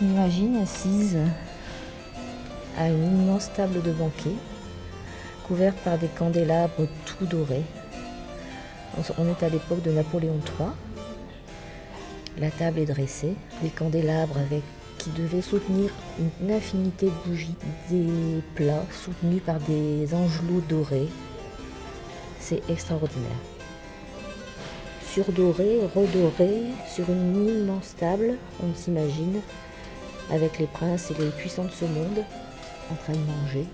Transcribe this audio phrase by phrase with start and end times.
[0.00, 1.16] m'imagine assise
[2.78, 4.34] à une immense table de banquet,
[5.46, 7.64] couverte par des candélabres tout dorés.
[9.18, 10.68] On est à l'époque de Napoléon III.
[12.38, 14.38] La table est dressée, des candélabres
[14.98, 15.90] qui devaient soutenir
[16.40, 17.54] une infinité de bougies,
[17.90, 21.08] des plats soutenus par des angelots dorés.
[22.38, 23.30] C'est extraordinaire.
[25.06, 29.40] Surdoré, redoré, sur une immense table, on s'imagine,
[30.30, 32.24] avec les princes et les puissants de ce monde
[32.90, 33.66] en train de manger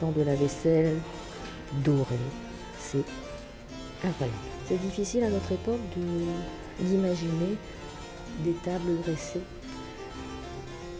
[0.00, 0.96] dans de la vaisselle
[1.84, 2.18] dorée.
[2.78, 3.04] C'est
[4.04, 4.38] incroyable.
[4.68, 5.80] C'est difficile à notre époque
[6.80, 7.56] d'imaginer
[8.40, 9.42] des tables dressées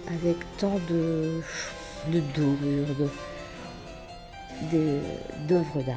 [0.08, 1.40] avec tant de,
[2.08, 3.10] de dorures,
[5.48, 5.96] d'œuvres d'art.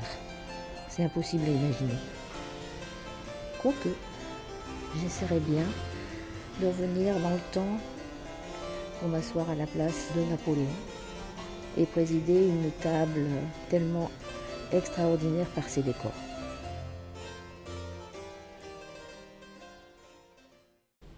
[0.89, 1.99] C'est impossible à imaginer.
[3.61, 3.89] Quoique,
[5.01, 5.65] j'essaierai bien
[6.61, 7.77] de revenir dans le temps
[8.99, 10.65] pour m'asseoir à la place de Napoléon
[11.77, 13.27] et présider une table
[13.69, 14.09] tellement
[14.71, 16.11] extraordinaire par ses décors.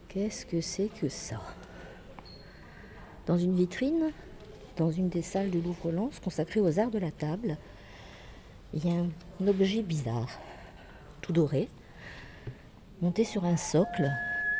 [0.09, 1.39] Qu'est-ce que c'est que ça?
[3.25, 4.11] Dans une vitrine,
[4.75, 7.57] dans une des salles de Louvre-Lens consacrée aux arts de la table,
[8.73, 10.29] il y a un objet bizarre,
[11.21, 11.69] tout doré,
[13.01, 14.11] monté sur un socle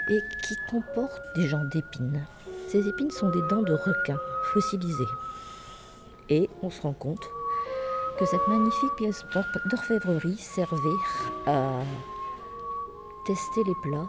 [0.09, 2.25] et qui comporte des gens d'épines.
[2.71, 4.17] Ces épines sont des dents de requin
[4.53, 5.07] fossilisées.
[6.29, 7.27] Et on se rend compte
[8.19, 9.25] que cette magnifique pièce
[9.71, 10.99] d'orfèvrerie servait
[11.47, 11.79] à
[13.25, 14.07] tester les plats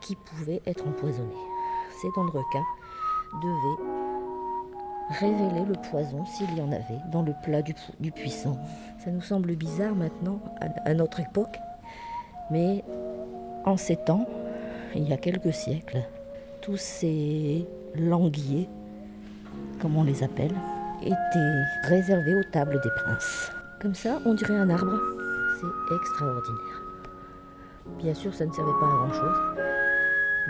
[0.00, 1.46] qui pouvaient être empoisonnés.
[2.02, 2.64] Ces dents de requin
[3.42, 3.82] devaient
[5.20, 7.74] révéler le poison s'il y en avait dans le plat du,
[8.10, 8.58] puissant.
[9.04, 10.40] Ça nous semble bizarre maintenant,
[10.84, 11.58] à notre époque,
[12.50, 12.82] mais
[13.64, 14.26] en ces temps,
[14.96, 16.02] il y a quelques siècles,
[16.60, 18.68] tous ces languiers,
[19.80, 20.54] comme on les appelle,
[21.02, 23.50] étaient réservés aux tables des princes.
[23.80, 24.98] Comme ça, on dirait un arbre.
[25.60, 26.82] C'est extraordinaire.
[27.98, 29.40] Bien sûr, ça ne servait pas à grand-chose,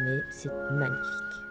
[0.04, 1.49] mais c'est magnifique.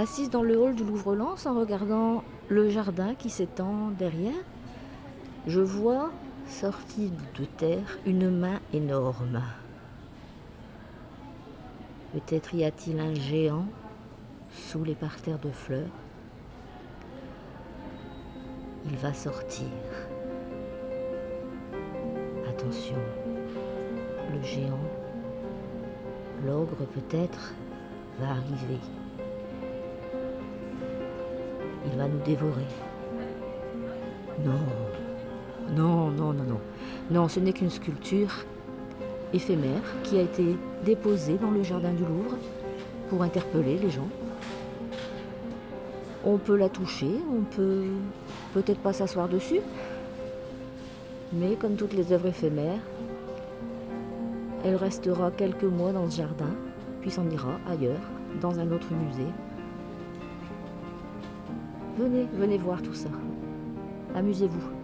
[0.00, 4.42] Assise dans le hall du Louvre-Lens en regardant le jardin qui s'étend derrière,
[5.46, 6.10] je vois
[6.48, 9.42] sortir de terre une main énorme.
[12.12, 13.66] Peut-être y a-t-il un géant
[14.50, 15.92] sous les parterres de fleurs.
[18.86, 19.68] Il va sortir.
[22.48, 22.96] Attention,
[24.32, 24.80] le géant,
[26.46, 27.52] l'ogre peut-être,
[28.18, 28.80] va arriver
[31.86, 32.66] il va nous dévorer.
[34.44, 34.52] Non,
[35.74, 36.60] non, non, non, non.
[37.10, 38.44] Non, ce n'est qu'une sculpture
[39.32, 42.36] éphémère qui a été déposée dans le jardin du Louvre
[43.08, 44.08] pour interpeller les gens.
[46.24, 47.84] On peut la toucher, on peut
[48.52, 49.60] peut-être pas s'asseoir dessus,
[51.32, 52.80] mais comme toutes les œuvres éphémères,
[54.64, 56.54] elle restera quelques mois dans ce jardin,
[57.00, 58.00] puis s'en ira ailleurs,
[58.40, 59.30] dans un autre musée,
[62.00, 63.10] Venez, venez voir tout ça.
[64.14, 64.79] Amusez-vous.